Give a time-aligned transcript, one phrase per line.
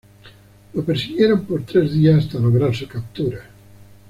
[0.73, 3.45] Lo persiguieron por tres días hasta lograr su captura.